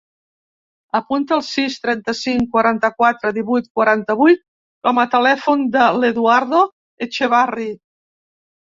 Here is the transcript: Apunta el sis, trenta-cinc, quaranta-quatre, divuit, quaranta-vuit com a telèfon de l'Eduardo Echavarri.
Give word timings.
Apunta 0.99 1.35
el 1.35 1.43
sis, 1.47 1.75
trenta-cinc, 1.83 2.49
quaranta-quatre, 2.57 3.33
divuit, 3.37 3.69
quaranta-vuit 3.81 4.43
com 4.89 5.03
a 5.03 5.07
telèfon 5.17 5.65
de 5.79 5.89
l'Eduardo 6.01 6.69
Echavarri. 7.09 7.73